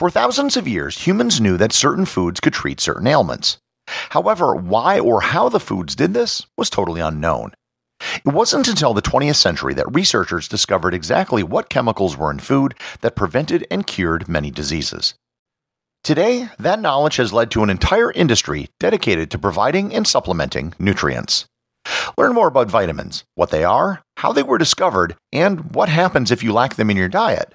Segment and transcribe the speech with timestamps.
[0.00, 3.58] For thousands of years, humans knew that certain foods could treat certain ailments.
[4.08, 7.52] However, why or how the foods did this was totally unknown.
[8.24, 12.72] It wasn't until the 20th century that researchers discovered exactly what chemicals were in food
[13.02, 15.16] that prevented and cured many diseases.
[16.02, 21.44] Today, that knowledge has led to an entire industry dedicated to providing and supplementing nutrients.
[22.16, 26.42] Learn more about vitamins, what they are, how they were discovered, and what happens if
[26.42, 27.54] you lack them in your diet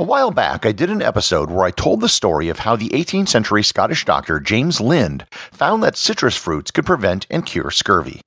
[0.00, 2.88] A while back, I did an episode where I told the story of how the
[2.88, 8.22] 18th century Scottish doctor James Lind found that citrus fruits could prevent and cure scurvy.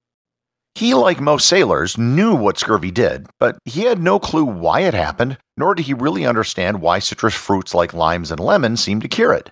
[0.75, 4.93] He, like most sailors, knew what scurvy did, but he had no clue why it
[4.93, 9.07] happened, nor did he really understand why citrus fruits like limes and lemons seemed to
[9.07, 9.49] cure it.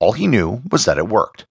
[0.00, 1.44] All he knew was that it worked.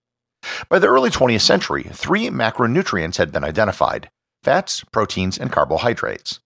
[0.68, 4.10] By the early 20th century, three macronutrients had been identified
[4.44, 6.42] fats, proteins, and carbohydrates.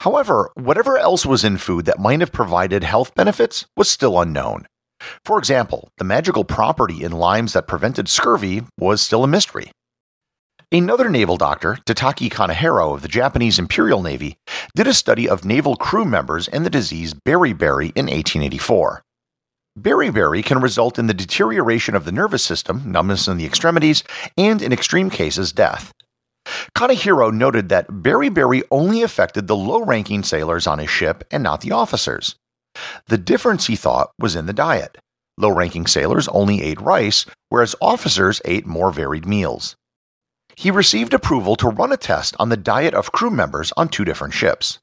[0.00, 4.66] However, whatever else was in food that might have provided health benefits was still unknown.
[5.24, 9.70] For example, the magical property in limes that prevented scurvy was still a mystery.
[10.72, 14.36] Another naval doctor, Takaki Kanehiro of the Japanese Imperial Navy,
[14.74, 19.02] did a study of naval crew members and the disease beriberi in 1884.
[19.78, 24.04] Beriberi can result in the deterioration of the nervous system, numbness in the extremities,
[24.36, 25.92] and in extreme cases, death.
[26.76, 31.60] Kanehiro noted that beriberi only affected the low ranking sailors on his ship and not
[31.60, 32.36] the officers.
[33.08, 34.98] The difference, he thought, was in the diet.
[35.38, 39.76] Low ranking sailors only ate rice, whereas officers ate more varied meals.
[40.56, 44.04] He received approval to run a test on the diet of crew members on two
[44.04, 44.78] different ships.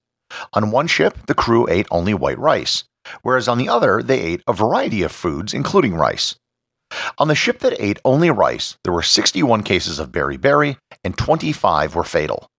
[0.54, 2.84] On one ship, the crew ate only white rice,
[3.22, 6.36] whereas on the other, they ate a variety of foods, including rice.
[7.18, 11.96] On the ship that ate only rice, there were 61 cases of beriberi and 25
[11.96, 12.50] were fatal.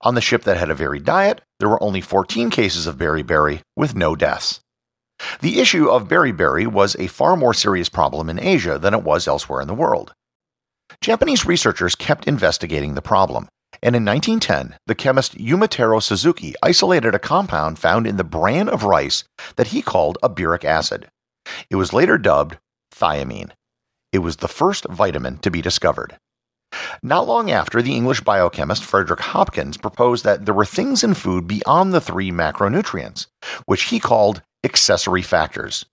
[0.00, 3.60] On the ship that had a varied diet, there were only 14 cases of beriberi
[3.76, 4.60] with no deaths.
[5.40, 9.28] The issue of beriberi was a far more serious problem in Asia than it was
[9.28, 10.14] elsewhere in the world.
[11.02, 13.48] Japanese researchers kept investigating the problem,
[13.82, 18.84] and in 1910, the chemist Umetaro Suzuki isolated a compound found in the bran of
[18.84, 19.24] rice
[19.56, 21.08] that he called a aberic acid.
[21.68, 22.56] It was later dubbed
[22.90, 23.50] thiamine.
[24.12, 26.16] It was the first vitamin to be discovered.
[27.04, 31.48] Not long after, the English biochemist Frederick Hopkins proposed that there were things in food
[31.48, 33.26] beyond the three macronutrients,
[33.66, 35.84] which he called accessory factors.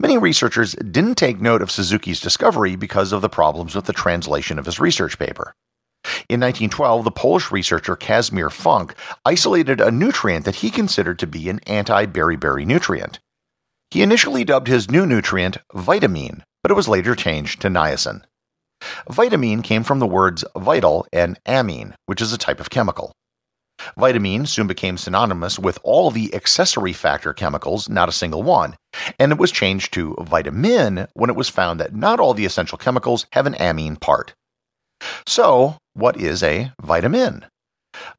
[0.00, 4.58] Many researchers didn't take note of Suzuki's discovery because of the problems with the translation
[4.58, 5.54] of his research paper.
[6.28, 8.94] In 1912, the Polish researcher Casimir Funk
[9.24, 13.20] isolated a nutrient that he considered to be an anti beriberi nutrient.
[13.92, 18.22] He initially dubbed his new nutrient vitamine, but it was later changed to niacin.
[19.10, 23.12] Vitamine came from the words vital and amine, which is a type of chemical.
[23.98, 28.76] Vitamine soon became synonymous with all the accessory factor chemicals, not a single one,
[29.18, 32.78] and it was changed to vitamin when it was found that not all the essential
[32.78, 34.34] chemicals have an amine part.
[35.26, 37.44] So, what is a vitamin?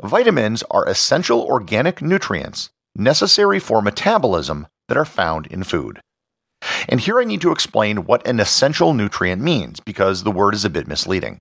[0.04, 6.02] Vitamins are essential organic nutrients necessary for metabolism that are found in food.
[6.88, 10.66] And here I need to explain what an essential nutrient means because the word is
[10.66, 11.40] a bit misleading.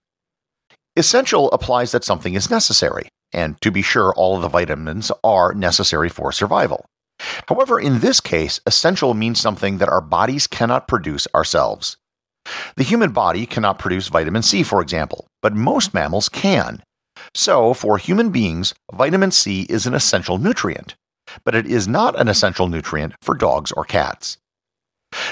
[0.97, 5.53] Essential applies that something is necessary, and to be sure, all of the vitamins are
[5.53, 6.87] necessary for survival.
[7.49, 11.97] However, in this case, essential means something that our bodies cannot produce ourselves.
[12.77, 16.83] The human body cannot produce vitamin C, for example, but most mammals can.
[17.35, 20.95] So, for human beings, vitamin C is an essential nutrient,
[21.45, 24.39] but it is not an essential nutrient for dogs or cats.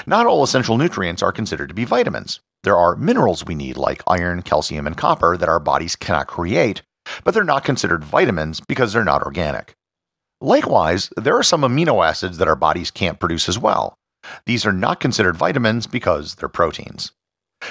[0.05, 2.39] Not all essential nutrients are considered to be vitamins.
[2.63, 6.81] There are minerals we need, like iron, calcium, and copper, that our bodies cannot create,
[7.23, 9.75] but they're not considered vitamins because they're not organic.
[10.41, 13.97] Likewise, there are some amino acids that our bodies can't produce as well.
[14.45, 17.11] These are not considered vitamins because they're proteins.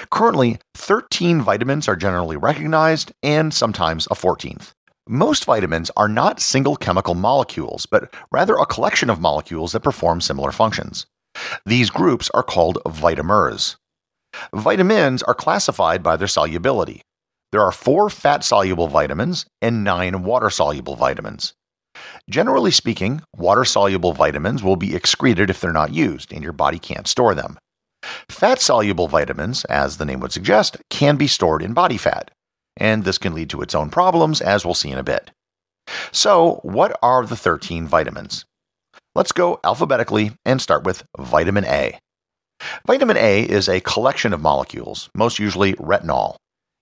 [0.09, 4.71] Currently, 13 vitamins are generally recognized, and sometimes a 14th.
[5.07, 10.19] Most vitamins are not single chemical molecules, but rather a collection of molecules that perform
[10.19, 11.05] similar functions.
[11.65, 13.77] These groups are called vitamers.
[14.53, 17.01] Vitamins are classified by their solubility.
[17.51, 21.53] There are four fat soluble vitamins and nine water soluble vitamins.
[22.29, 26.79] Generally speaking, water soluble vitamins will be excreted if they're not used, and your body
[26.79, 27.57] can't store them.
[28.29, 32.31] Fat soluble vitamins, as the name would suggest, can be stored in body fat,
[32.77, 35.31] and this can lead to its own problems, as we'll see in a bit.
[36.11, 38.45] So, what are the 13 vitamins?
[39.15, 41.97] Let's go alphabetically and start with vitamin A.
[42.85, 46.35] Vitamin A is a collection of molecules, most usually retinol.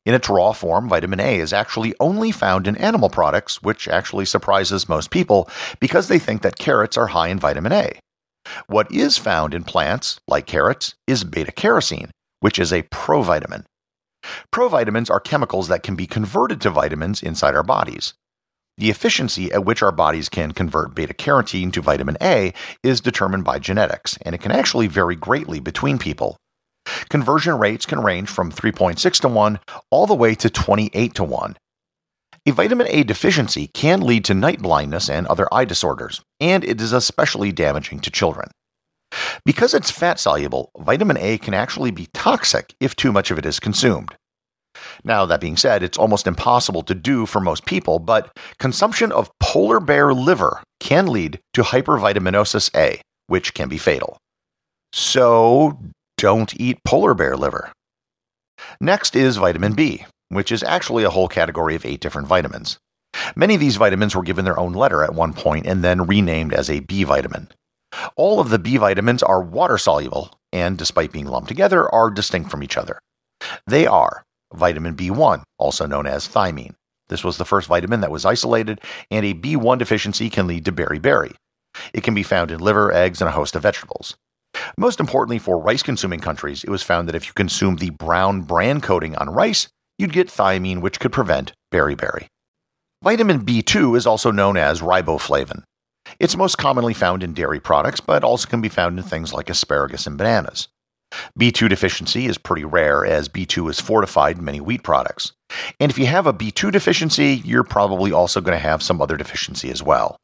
[0.03, 4.25] In its raw form, vitamin A is actually only found in animal products, which actually
[4.25, 5.47] surprises most people
[5.80, 8.00] because they think that carrots are high in vitamin A.
[8.65, 12.09] What is found in plants, like carrots, is beta carotene,
[12.39, 13.63] which is a provitamin.
[14.51, 18.15] Provitamins are chemicals that can be converted to vitamins inside our bodies.
[18.77, 23.43] The efficiency at which our bodies can convert beta carotene to vitamin A is determined
[23.43, 26.37] by genetics, and it can actually vary greatly between people.
[27.09, 29.59] Conversion rates can range from 3.6 to 1
[29.91, 31.57] all the way to 28 to 1.
[32.45, 36.81] A vitamin A deficiency can lead to night blindness and other eye disorders, and it
[36.81, 38.49] is especially damaging to children.
[39.45, 43.45] Because it's fat soluble, vitamin A can actually be toxic if too much of it
[43.45, 44.17] is consumed.
[45.03, 49.31] Now, that being said, it's almost impossible to do for most people, but consumption of
[49.39, 54.18] polar bear liver can lead to hypervitaminosis A, which can be fatal.
[54.91, 55.80] So,
[56.18, 57.71] don't eat polar bear liver.
[58.80, 62.77] Next is vitamin B, which is actually a whole category of eight different vitamins.
[63.36, 66.53] Many of these vitamins were given their own letter at one point and then renamed
[66.53, 67.50] as a B vitamin.
[68.15, 72.50] All of the B vitamins are water soluble and, despite being lumped together, are distinct
[72.50, 73.00] from each other.
[73.68, 76.75] They are vitamin B1, also known as thiamine.
[77.09, 78.81] This was the first vitamin that was isolated,
[79.12, 81.33] and a B1 deficiency can lead to beriberi.
[81.93, 84.15] It can be found in liver, eggs, and a host of vegetables.
[84.77, 88.41] Most importantly, for rice consuming countries, it was found that if you consume the brown
[88.41, 89.67] bran coating on rice,
[89.98, 92.27] you'd get thiamine, which could prevent beriberi.
[93.03, 95.63] Vitamin B2 is also known as riboflavin.
[96.19, 99.50] It's most commonly found in dairy products, but also can be found in things like
[99.50, 100.67] asparagus and bananas.
[101.39, 105.34] B2 deficiency is pretty rare as B2 is fortified in many wheat products.
[105.79, 109.17] And if you have a B2 deficiency, you're probably also going to have some other
[109.17, 110.17] deficiency as well.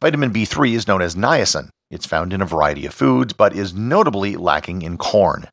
[0.00, 1.68] Vitamin B3 is known as niacin.
[1.90, 5.48] It's found in a variety of foods, but is notably lacking in corn.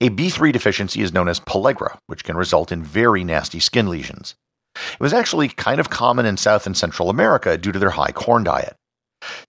[0.00, 4.34] A B3 deficiency is known as pellagra, which can result in very nasty skin lesions.
[4.74, 8.12] It was actually kind of common in South and Central America due to their high
[8.12, 8.76] corn diet.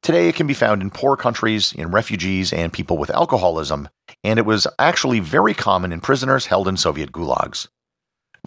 [0.02, 3.90] Today, it can be found in poor countries, in refugees, and people with alcoholism,
[4.24, 7.68] and it was actually very common in prisoners held in Soviet gulags.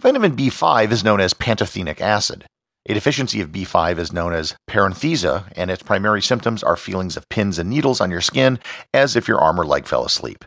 [0.01, 2.45] Vitamin B5 is known as pantothenic acid.
[2.89, 7.27] A deficiency of B5 is known as paresthesia, and its primary symptoms are feelings of
[7.29, 8.59] pins and needles on your skin
[8.93, 10.45] as if your arm or leg fell asleep.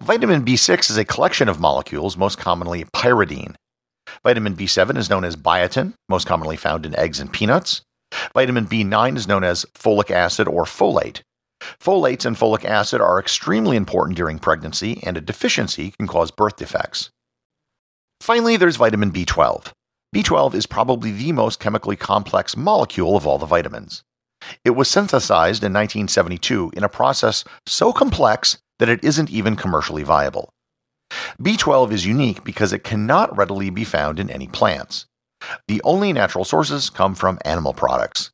[0.00, 3.56] Vitamin B6 is a collection of molecules, most commonly pyridine.
[4.22, 7.82] Vitamin B7 is known as biotin, most commonly found in eggs and peanuts.
[8.34, 11.22] Vitamin B9 is known as folic acid or folate.
[11.80, 16.56] Folates and folic acid are extremely important during pregnancy, and a deficiency can cause birth
[16.56, 17.10] defects.
[18.20, 19.72] Finally, there's vitamin B12.
[20.14, 24.02] B12 is probably the most chemically complex molecule of all the vitamins.
[24.64, 30.02] It was synthesized in 1972 in a process so complex that it isn't even commercially
[30.02, 30.50] viable.
[31.40, 35.06] B12 is unique because it cannot readily be found in any plants.
[35.66, 38.30] The only natural sources come from animal products.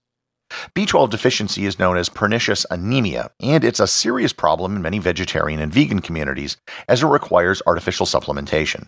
[0.74, 5.60] B12 deficiency is known as pernicious anemia, and it's a serious problem in many vegetarian
[5.60, 6.56] and vegan communities
[6.88, 8.86] as it requires artificial supplementation.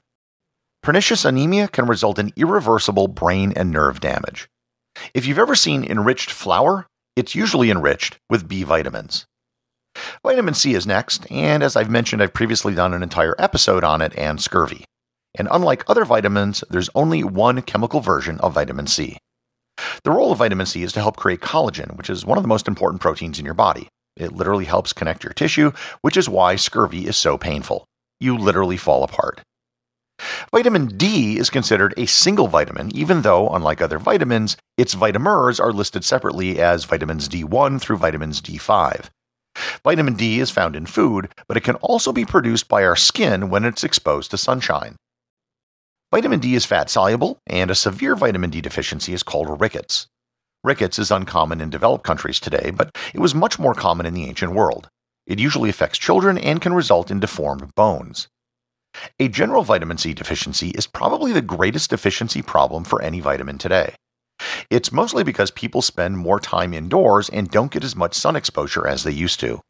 [0.83, 4.49] Pernicious anemia can result in irreversible brain and nerve damage.
[5.15, 9.27] If you've ever seen enriched flour, it's usually enriched with B vitamins.
[10.23, 14.03] Vitamin C is next, and as I've mentioned, I've previously done an entire episode on
[14.03, 14.85] it and scurvy.
[15.37, 19.19] And unlike other vitamins, there's only one chemical version of vitamin C.
[20.05, 22.49] The role of vitamin C is to help create collagen, which is one of the
[22.49, 23.89] most important proteins in your body.
[24.17, 27.85] It literally helps connect your tissue, which is why scurvy is so painful.
[28.19, 29.43] You literally fall apart.
[30.51, 35.73] Vitamin D is considered a single vitamin, even though, unlike other vitamins, its vitamins are
[35.73, 39.11] listed separately as vitamins D1 through vitamins D5.
[39.85, 43.51] Vitamin D is found in food, but it can also be produced by our skin
[43.51, 44.97] when it's exposed to sunshine.
[46.13, 50.07] Vitamin D is fat soluble, and a severe vitamin D deficiency is called rickets.
[50.63, 54.25] Rickets is uncommon in developed countries today, but it was much more common in the
[54.25, 54.89] ancient world.
[55.27, 58.29] It usually affects children and can result in deformed bones.
[59.19, 63.97] A general vitamin C deficiency is probably the greatest deficiency problem for any vitamin today.
[64.71, 68.87] It's mostly because people spend more time indoors and don't get as much sun exposure
[68.87, 69.61] as they used to.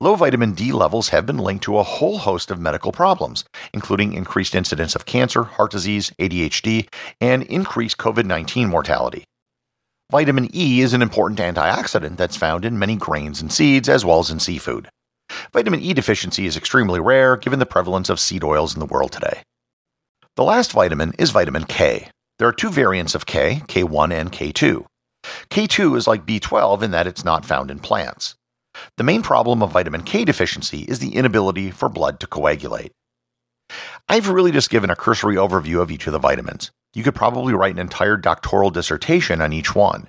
[0.00, 4.12] Low vitamin D levels have been linked to a whole host of medical problems, including
[4.12, 6.88] increased incidence of cancer, heart disease, ADHD,
[7.20, 9.24] and increased COVID 19 mortality.
[10.10, 14.20] Vitamin E is an important antioxidant that's found in many grains and seeds as well
[14.20, 14.88] as in seafood.
[15.52, 19.12] Vitamin E deficiency is extremely rare given the prevalence of seed oils in the world
[19.12, 19.42] today.
[20.36, 22.10] The last vitamin is vitamin K.
[22.38, 24.84] There are two variants of K, K1 and K2.
[25.50, 28.34] K2 is like B12 in that it's not found in plants.
[28.96, 32.92] The main problem of vitamin K deficiency is the inability for blood to coagulate.
[34.08, 36.70] I've really just given a cursory overview of each of the vitamins.
[36.94, 40.08] You could probably write an entire doctoral dissertation on each one.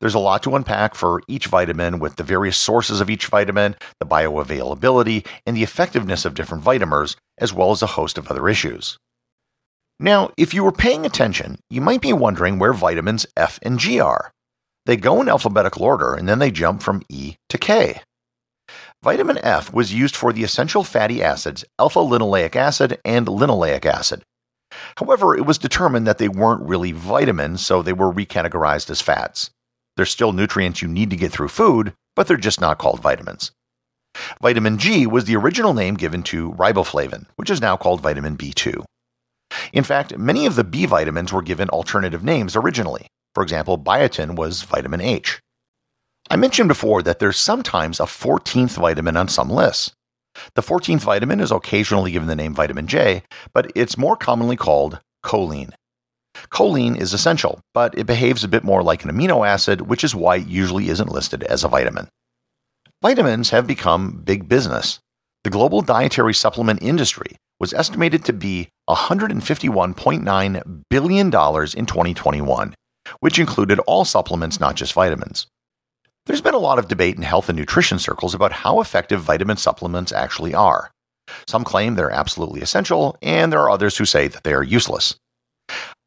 [0.00, 3.74] There's a lot to unpack for each vitamin with the various sources of each vitamin,
[3.98, 8.48] the bioavailability, and the effectiveness of different vitamins, as well as a host of other
[8.48, 8.98] issues.
[9.98, 13.98] Now, if you were paying attention, you might be wondering where vitamins F and G
[13.98, 14.32] are.
[14.86, 18.00] They go in alphabetical order and then they jump from E to K.
[19.02, 24.22] Vitamin F was used for the essential fatty acids alpha linoleic acid and linoleic acid.
[24.96, 29.50] However, it was determined that they weren't really vitamins, so they were recategorized as fats.
[29.96, 33.50] They're still nutrients you need to get through food, but they're just not called vitamins.
[34.40, 38.84] Vitamin G was the original name given to riboflavin, which is now called vitamin B2.
[39.72, 43.06] In fact, many of the B vitamins were given alternative names originally.
[43.34, 45.40] For example, biotin was vitamin H.
[46.30, 49.92] I mentioned before that there's sometimes a 14th vitamin on some lists.
[50.54, 53.22] The 14th vitamin is occasionally given the name vitamin J,
[53.52, 55.72] but it's more commonly called choline.
[56.50, 60.14] Choline is essential, but it behaves a bit more like an amino acid, which is
[60.14, 62.08] why it usually isn't listed as a vitamin.
[63.02, 65.00] Vitamins have become big business.
[65.44, 72.74] The global dietary supplement industry was estimated to be $151.9 billion in 2021,
[73.20, 75.46] which included all supplements, not just vitamins.
[76.26, 79.56] There's been a lot of debate in health and nutrition circles about how effective vitamin
[79.56, 80.90] supplements actually are.
[81.48, 85.16] Some claim they're absolutely essential, and there are others who say that they are useless.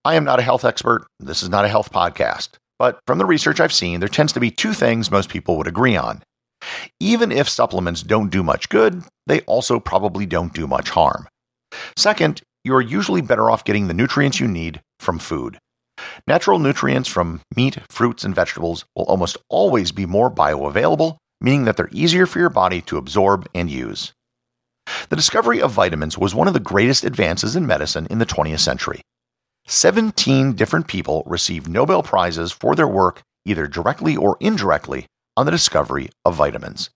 [0.05, 1.05] I am not a health expert.
[1.19, 2.49] This is not a health podcast.
[2.77, 5.67] But from the research I've seen, there tends to be two things most people would
[5.67, 6.21] agree on.
[6.99, 11.27] Even if supplements don't do much good, they also probably don't do much harm.
[11.97, 15.57] Second, you are usually better off getting the nutrients you need from food.
[16.27, 21.77] Natural nutrients from meat, fruits, and vegetables will almost always be more bioavailable, meaning that
[21.77, 24.13] they're easier for your body to absorb and use.
[25.09, 28.59] The discovery of vitamins was one of the greatest advances in medicine in the 20th
[28.59, 29.01] century.
[29.67, 35.51] 17 different people received Nobel Prizes for their work, either directly or indirectly, on the
[35.51, 36.91] discovery of vitamins.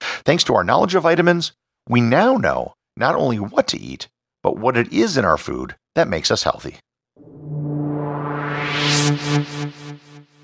[0.00, 1.52] Thanks to our knowledge of vitamins,
[1.88, 4.08] we now know not only what to eat,
[4.42, 6.78] but what it is in our food that makes us healthy.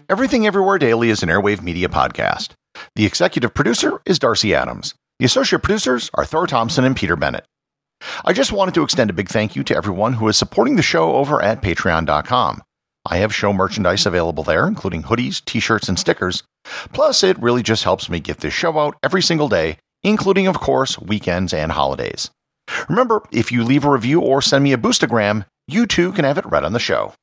[0.09, 2.51] Everything Everywhere Daily is an airwave media podcast.
[2.95, 4.95] The executive producer is Darcy Adams.
[5.19, 7.47] The associate producers are Thor Thompson and Peter Bennett.
[8.25, 10.83] I just wanted to extend a big thank you to everyone who is supporting the
[10.83, 12.63] show over at patreon.com.
[13.07, 16.43] I have show merchandise available there, including hoodies, t shirts, and stickers.
[16.93, 20.59] Plus, it really just helps me get this show out every single day, including, of
[20.59, 22.31] course, weekends and holidays.
[22.89, 26.39] Remember, if you leave a review or send me a boostagram, you too can have
[26.39, 27.15] it read on the show.